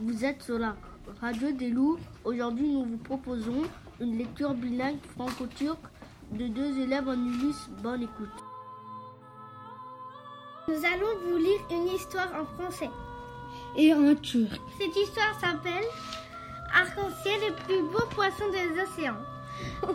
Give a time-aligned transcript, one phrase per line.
[0.00, 0.76] Vous êtes sur la
[1.22, 1.98] radio des loups.
[2.24, 3.62] Aujourd'hui, nous vous proposons
[3.98, 5.86] une lecture bilingue franco-turque
[6.32, 7.68] de deux élèves en Ulysse.
[7.82, 8.28] Bonne écoute.
[10.68, 12.90] Nous allons vous lire une histoire en français.
[13.78, 14.60] Et en turc.
[14.78, 15.84] Cette histoire s'appelle
[16.74, 19.16] Arc-en-ciel, le plus beau poisson des océans.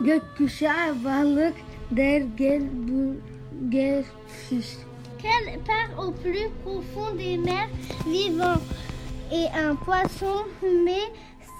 [0.00, 1.54] Gökkuşağı balık
[1.90, 3.14] der gel bu
[3.68, 4.04] gel
[4.48, 4.66] fiş.
[5.22, 7.68] Quelle part au plus profond des mers
[8.06, 8.60] vivant
[9.32, 11.10] et un poisson, mais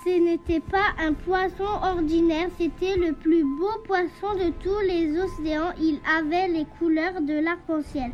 [0.04, 5.72] ce n'était pas un poisson ordinaire, c'était le plus beau poisson de tous les océans.
[5.80, 8.10] Il avait les couleurs de l'arc-en-ciel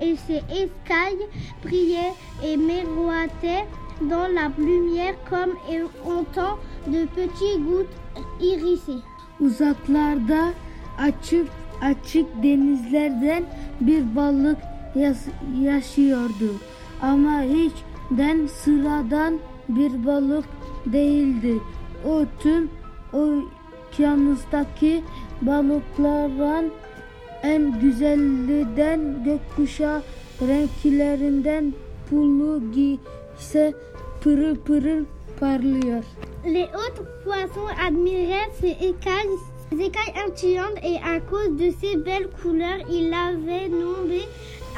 [0.00, 1.26] et ses écailles
[1.62, 3.66] brillaient et miroitaient
[4.00, 5.54] dans la lumière comme
[6.06, 7.86] autant de petites gouttes
[8.40, 9.02] irisées.
[18.12, 20.44] Hiçden sıradan bir balık
[20.86, 21.60] değildi.
[22.06, 22.70] O tüm
[23.12, 25.02] okyanustaki
[25.42, 26.70] balıkların
[27.42, 30.02] en güzelinden gökkuşağı
[30.40, 31.74] renklerinden
[32.10, 33.74] pullu giyse
[34.20, 35.04] pırıl pırıl
[35.40, 36.04] parlıyor.
[36.44, 39.38] Les autres poissons admiraient ses écailles,
[39.70, 44.22] ses écailles et à cause de ses belles couleurs, il l'avait nommé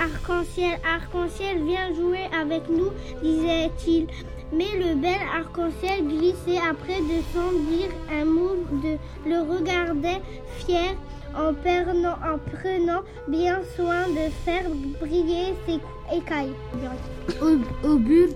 [0.01, 0.79] arc-en-ciel.
[0.85, 2.91] Arc-en-ciel, viens jouer avec nous,
[3.23, 4.07] disait-il.
[4.53, 8.97] Mais le bel arc-en-ciel glissait après de sans dire un mot, de
[9.29, 10.23] le regardait
[10.59, 10.95] fier
[11.37, 14.67] en, prenant, en prenant bien soin de faire
[15.01, 15.81] briller ses
[16.17, 16.55] écailles.
[17.85, 18.31] Öbür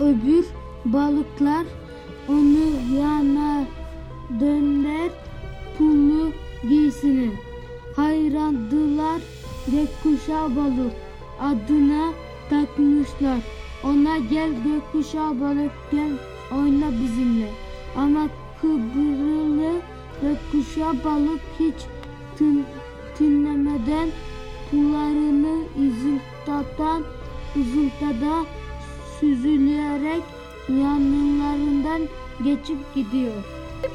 [0.00, 0.44] öbür
[0.84, 1.66] balıklar
[2.28, 3.64] onu yana
[4.40, 5.10] döner
[9.70, 10.92] gökkuşağı balık
[11.40, 12.12] adına
[12.50, 13.38] takmışlar.
[13.84, 16.12] Ona gel gökkuşağı balık gel
[16.52, 17.50] oyna bizimle.
[17.96, 18.28] Ama
[18.60, 19.72] kıbrılı
[20.22, 21.74] gökkuşağı balık hiç
[22.38, 22.64] tın,
[23.18, 24.08] tınlemeden
[24.70, 27.02] pullarını üzültadan
[27.56, 28.44] üzültada
[29.20, 30.22] süzülerek
[30.68, 32.02] yanlarından
[32.44, 33.34] geçip gidiyor.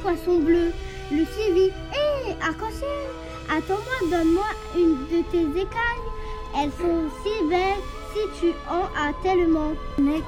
[0.03, 0.71] Poisson bleu
[1.11, 1.73] le suivit.
[1.91, 3.07] Hé, arc-en-ciel,
[3.49, 6.09] attends-moi, donne-moi une de tes écailles.
[6.57, 7.83] Elles sont si belles
[8.13, 9.73] si tu en as tellement.
[9.97, 10.23] Nek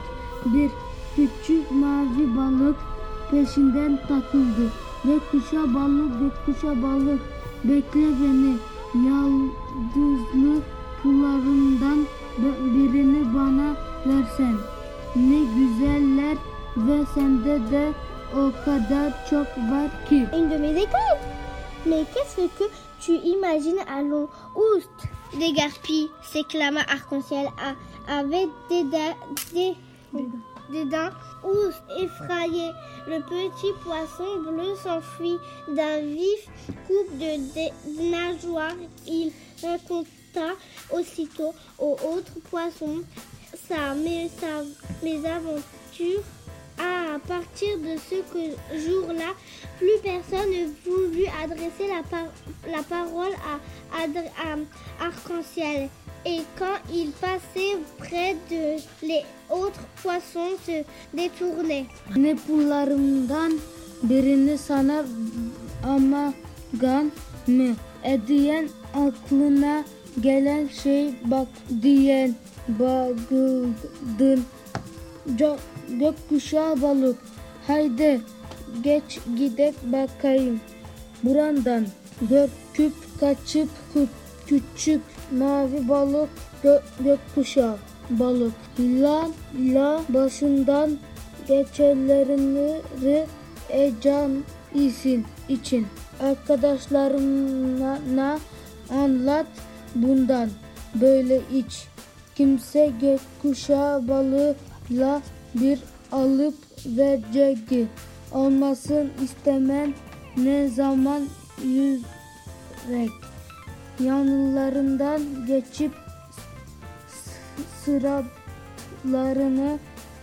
[0.45, 0.69] bir
[1.15, 2.75] küçük mavi balık
[3.31, 4.71] peşinden takıldı.
[5.03, 7.21] Gökkuşağı balık, gökkuşağı balık
[7.63, 8.55] bekle beni.
[9.07, 10.61] Yaldızlı
[11.03, 12.05] pullarından
[12.75, 13.75] birini bana
[14.05, 14.55] versen.
[15.15, 16.37] Ne güzeller
[16.77, 17.91] ve sende de
[18.33, 20.27] o kadar çok var ki.
[20.33, 20.87] Une de mes
[21.87, 22.63] Mais qu'est-ce que
[22.99, 24.89] tu imagines Allons, oust
[25.39, 25.53] Des
[26.23, 27.47] s'éclama Arc-en-Ciel
[28.07, 28.83] avec des,
[29.53, 29.73] des,
[30.71, 31.09] des dents.
[31.43, 32.71] Oust, effrayé,
[33.07, 35.37] le petit poisson bleu s'enfuit
[35.69, 36.47] d'un vif
[36.87, 38.73] coup de, nageoire.
[39.05, 39.31] Il
[39.63, 40.55] raconta
[40.91, 43.01] aussitôt aux autres poissons
[43.67, 44.63] sa, mé- sa
[46.77, 48.15] À partir de ce
[48.87, 49.33] jour-là,
[49.79, 52.31] plus personne ne voulut adresser la, par-
[52.71, 55.89] la parole à, Arc-en-Ciel.
[56.25, 60.83] Et quand il passait près de les autres poissons se
[61.15, 61.85] détournaient.
[75.27, 75.57] Gö-
[75.99, 77.17] Gökkuşağı balık.
[77.67, 78.21] Haydi
[78.83, 80.61] geç gidek bakayım.
[81.23, 81.87] Burandan
[82.21, 84.07] göküp kaçıp kü-
[84.47, 85.01] küçük
[85.31, 86.29] mavi balık
[86.63, 87.75] gö- gökkuşağı
[88.09, 88.53] balık.
[88.79, 89.27] La
[89.59, 90.97] la başından
[91.47, 92.81] geçenleri
[93.69, 94.43] ecan
[94.75, 95.87] isin için.
[96.19, 98.39] Arkadaşlarına
[98.89, 99.45] anlat
[99.95, 100.49] bundan
[100.95, 101.85] böyle iç.
[102.35, 104.07] Kimse gökkuşağı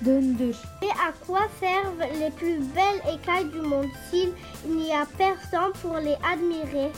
[0.02, 0.54] döndür.
[0.82, 4.32] Et à quoi servent les plus belles écailles du monde s'il
[4.66, 6.90] n'y a personne pour les admirer?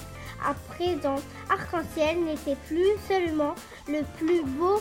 [0.44, 1.17] À présent,
[1.50, 3.55] Arc-en-Ciel n'était plus seulement
[3.88, 4.81] le plus beau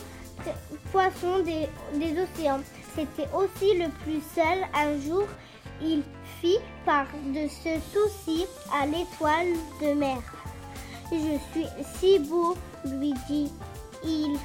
[0.91, 1.67] poisson des,
[2.19, 2.61] océans,
[2.95, 4.59] c'était aussi le plus seul.
[4.73, 5.27] Un jour,
[5.81, 6.03] il
[6.41, 10.17] fit part de ce souci à l'étoile de mer.
[11.11, 11.67] Je suis
[11.97, 12.55] si beau,
[12.85, 14.37] lui dit-il.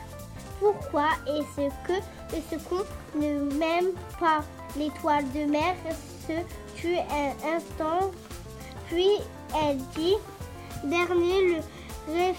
[0.58, 1.98] Pourquoi est-ce que
[2.36, 2.84] est-ce qu'on
[3.18, 4.44] ne m'aime pas?
[4.76, 5.74] L'étoile de mer
[6.26, 6.34] se
[6.76, 8.10] tue un instant,
[8.88, 9.16] puis
[9.62, 10.16] elle dit
[10.84, 12.34] Dernier le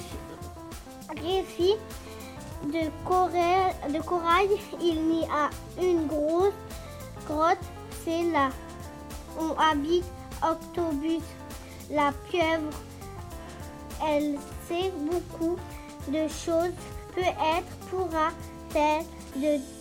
[1.16, 1.76] récit
[2.64, 4.50] de corail,
[4.82, 5.50] il y a
[5.82, 6.54] une grosse
[7.28, 7.58] grotte,
[8.04, 8.50] c'est là
[9.40, 10.06] où habite
[10.44, 11.24] Octobus,
[11.92, 12.72] la pieuvre.
[14.04, 14.38] Elle
[14.68, 15.58] sait beaucoup
[16.08, 16.74] de choses.
[17.14, 19.06] Peut-être pourra-t-elle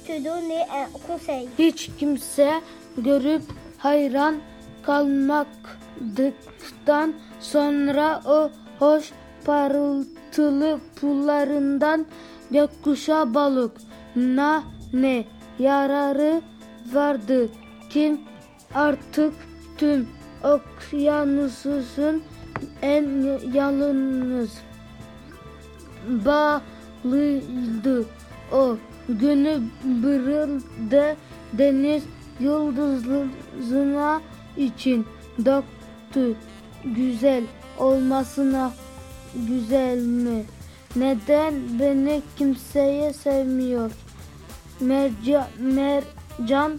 [0.06, 1.48] te donner un conseil?
[12.50, 13.72] Gökkuşağı balık.
[14.16, 14.62] Na
[14.92, 15.24] ne?
[15.58, 16.42] Yararı
[16.92, 17.48] vardı.
[17.90, 18.20] Kim?
[18.74, 19.34] Artık
[19.78, 20.08] tüm
[20.44, 22.22] okyanusun
[22.82, 23.04] en
[23.52, 24.50] yalnız
[26.08, 28.04] bağlıydı
[28.52, 28.76] o
[29.08, 31.16] günü bırıldı
[31.52, 32.02] deniz
[32.40, 34.20] yıldızına
[34.56, 35.06] için.
[35.44, 36.34] Döktü
[36.84, 37.44] güzel
[37.78, 38.72] olmasına
[39.34, 40.44] güzel mi?
[40.96, 43.90] Neden beni kimseye sevmiyor?
[44.80, 46.78] Mercan, mercan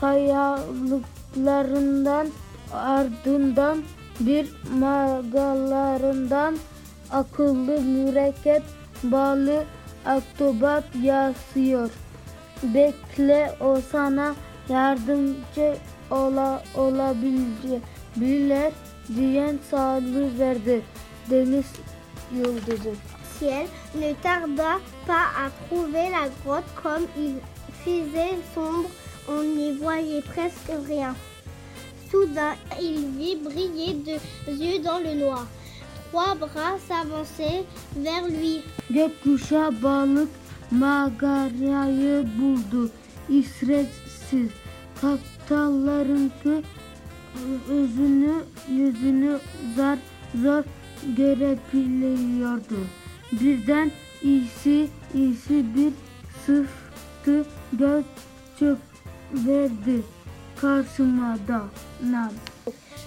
[0.00, 2.28] kayalıklarından
[2.72, 3.82] ardından
[4.20, 4.48] bir
[4.78, 6.56] magalarından
[7.10, 8.62] akıllı mürekkep
[9.02, 9.64] balı
[10.06, 11.90] aktobat yasıyor.
[12.62, 14.34] Bekle o sana
[14.68, 15.76] yardımcı
[16.10, 18.72] ola, olabilir
[19.16, 20.82] diyen sağlığı verdi.
[21.30, 21.66] Deniz
[22.34, 22.90] yıldızı.
[23.42, 27.34] Ne tarda pas à trouver la grotte comme il
[27.84, 28.88] faisait sombre,
[29.28, 31.14] on n'y voyait presque rien.
[32.10, 35.46] Soudain, il vit briller deux yeux dans le noir.
[36.08, 37.64] Trois bras s'avançaient
[37.96, 38.62] vers lui.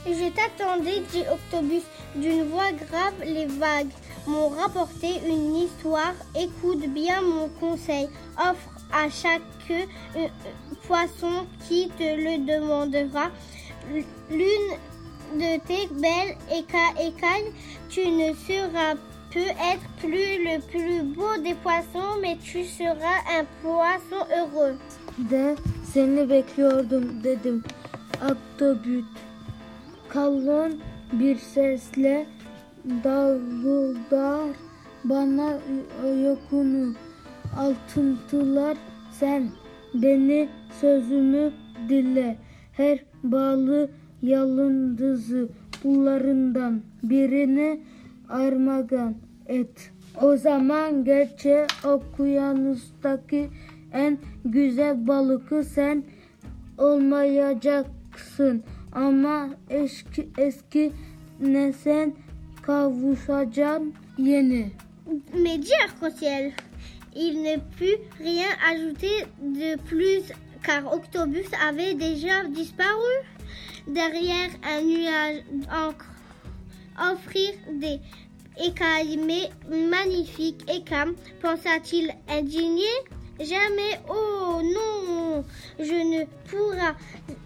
[0.06, 1.83] Je t'attendais, dit Octobus.
[2.16, 3.92] D'une voix grave, les vagues
[4.27, 6.13] m'ont rapporté une histoire.
[6.36, 8.07] Écoute bien mon conseil.
[8.38, 9.42] Offre à chaque
[9.72, 10.27] euh,
[10.88, 13.30] poisson qui te le demandera
[14.31, 14.77] l'une
[15.36, 17.54] de tes belles éca- écailles.
[17.89, 18.95] Tu ne seras
[19.34, 24.78] peut-être plus le plus beau des poissons, mais tu seras un poisson heureux.
[25.31, 25.56] de
[25.94, 27.64] seni bekliyordum dedim.
[28.22, 29.06] Aktobüt
[30.10, 30.80] kalın
[31.14, 32.26] bir sesle
[33.04, 34.50] davullar
[35.04, 35.58] bana
[36.24, 36.94] yokunu
[37.58, 38.78] altıntılar
[39.12, 39.50] sen
[39.94, 40.50] beni
[40.82, 41.52] sözümü
[41.90, 42.38] dinle
[42.72, 43.90] her bağlı
[44.22, 45.50] yalındızı
[45.84, 47.80] bunlarından birini
[48.30, 49.16] armağan
[49.48, 49.92] et.
[50.22, 53.50] O zaman gerçi okyanustaki
[53.94, 56.04] en güzel balıkı sen
[56.78, 58.64] olmayacaksın.
[58.92, 60.92] Ama eski, eski
[61.40, 62.14] ne sen
[62.62, 64.72] kavuşacaksın yeni.
[65.34, 66.52] Mais dis Arc-en-Ciel,
[67.16, 70.32] il ne put rien ajouter de plus
[70.64, 73.14] car Octobus avait déjà disparu
[73.88, 76.06] derrière un nuage d'encre.
[77.12, 78.00] Offrir des
[78.60, 82.92] écailles mais magnifiques écailles, pensa-t-il indigné.
[83.39, 85.46] Jamais, oh non,
[85.80, 86.94] je ne pourrai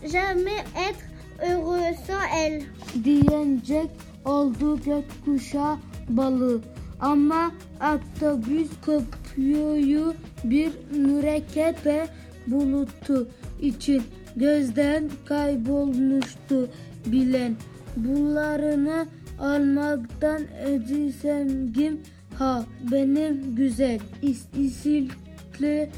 [0.04, 1.06] jamais être
[1.48, 2.64] heureux sans elle.
[3.04, 3.90] Diyecek
[4.26, 5.78] oldu gökkuşağı
[6.10, 6.62] balığı.
[7.00, 12.08] Ama aktobüs köpüğü bir mürekkep ve
[12.48, 13.28] bulutu
[13.62, 14.04] için
[14.36, 16.70] gözden kaybolmuştu
[17.06, 17.56] bilen.
[17.98, 19.08] Bunlarını
[19.40, 22.02] almaktan edisengim
[22.40, 25.90] ha benim güzel is isilkli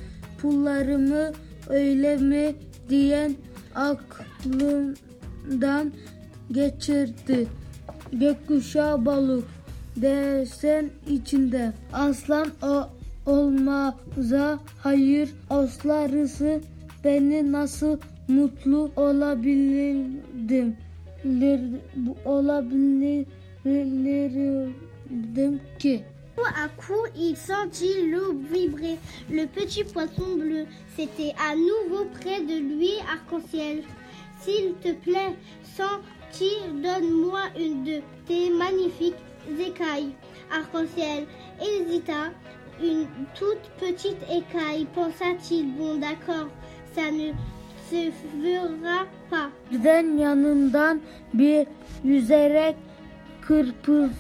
[0.42, 1.32] pullarımı
[1.70, 2.56] öyle mi
[2.90, 3.36] diyen
[3.76, 5.12] aklımdan
[6.52, 7.48] geçirdi.
[8.14, 9.44] Gökkuşağı balık
[9.96, 11.74] desen içinde.
[11.94, 12.90] Aslan o
[13.26, 16.62] olmaza hayır oslarısı
[17.04, 20.78] beni nasıl mutlu olabilirdim.
[22.26, 23.26] Olabilirdim
[26.44, 28.98] à coup, il sentit l'eau vibrer.
[29.32, 30.66] Le petit poisson bleu,
[30.96, 33.84] c'était à nouveau près de lui, arc-en-ciel.
[34.42, 36.52] S'il te plaît, Santi,
[36.84, 39.16] donne-moi une de tes magnifiques
[39.60, 40.14] écailles.
[40.52, 41.26] Arc-en-ciel
[41.62, 42.32] hésita.
[42.84, 45.76] Une toute petite écaille, pensa-t-il.
[45.76, 46.50] Bon, d'accord,
[46.94, 47.32] ça ne.
[49.72, 51.02] Birden yanından
[51.34, 51.68] bir
[52.04, 52.76] yüzerek
[53.42, 54.12] kırpıtısı,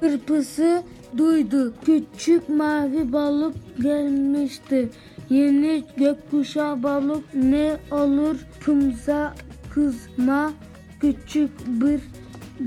[0.00, 0.82] kırpısı
[1.16, 1.74] duydu.
[1.84, 4.88] Küçük mavi balık gelmişti.
[5.30, 9.34] Yeni gökkuşağı balık ne olur kımza
[9.70, 10.52] kızma
[11.00, 12.00] küçük bir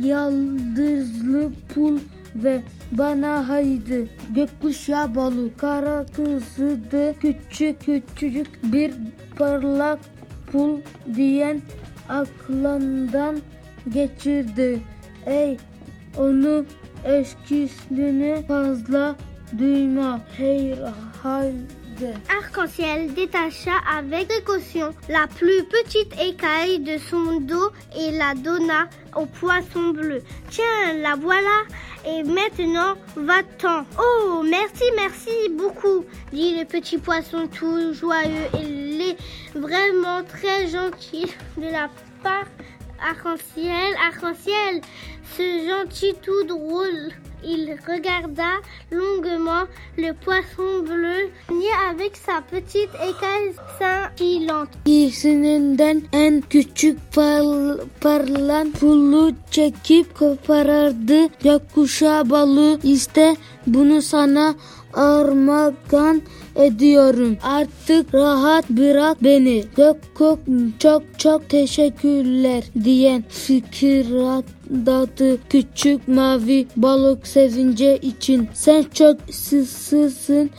[0.07, 1.99] yaldızlı pul
[2.35, 2.61] ve
[2.91, 8.93] bana haydi gökkuşağı balık kara kızıdı küçük küçücük bir
[9.38, 10.00] parlak
[10.51, 10.79] pul
[11.15, 11.62] diyen
[12.10, 13.39] aklından
[13.93, 14.79] geçirdi.
[15.25, 15.58] Ey
[16.17, 16.65] onu
[17.05, 19.15] eskisini fazla
[19.60, 20.22] duyma.
[20.38, 20.79] Hayır
[21.24, 21.78] haydi.
[22.29, 29.25] Arc-en-ciel détacha avec précaution la plus petite écaille de son dos et la donna au
[29.25, 30.22] poisson bleu.
[30.50, 31.63] Tiens, la voilà.
[32.06, 33.86] Et maintenant, va-t'en.
[34.01, 38.48] Oh, merci, merci beaucoup, dit le petit poisson tout joyeux.
[38.53, 39.18] Il est
[39.53, 41.25] vraiment très gentil
[41.58, 41.89] de la
[42.24, 42.46] part
[43.06, 44.82] arc-en-ciel, arc-en-ciel,
[45.38, 47.12] ce gentil tout drôle.
[47.43, 49.67] Il regarda longuement
[49.98, 54.69] le poisson bleu ni avec sa petite écaille scintillante.
[54.86, 61.27] İkisinden en küçük par, parlan pulu çekip koparırdı.
[61.43, 63.36] Gökkuşağı balığı işte
[63.67, 64.55] bunu sana
[64.93, 66.22] armağan
[66.59, 67.37] ediyorum.
[67.43, 69.63] Artık rahat bırak beni.
[69.77, 70.39] Gökkok
[70.79, 78.49] çok çok teşekkürler diyen fikirdadı küçük mavi balık sevince için.
[78.53, 80.49] Sen çok sızsın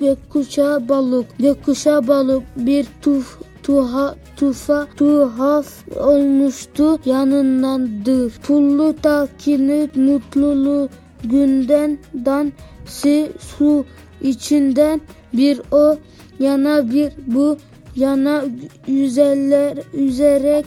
[0.00, 1.38] gökkuşağı balık.
[1.38, 5.66] Gökkuşağı balık bir tuf tuha, tufa tuhaf
[5.96, 8.32] olmuştu yanındandır.
[8.32, 10.88] Pullu takini mutluluğu
[11.24, 12.52] günden dan
[12.86, 13.84] si su
[14.22, 15.00] içinden
[15.32, 15.96] bir o
[16.38, 17.56] yana bir bu
[17.96, 18.44] yana
[18.86, 20.66] yüzeller yüzerek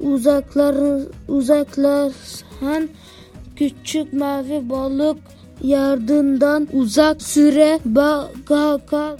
[0.00, 2.88] uzaklar uzaklaşan
[3.56, 5.18] küçük mavi balık
[5.62, 9.16] yardından uzak süre baka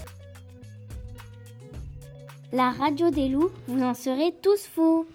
[2.51, 5.05] La radio des loups, vous en serez tous fous.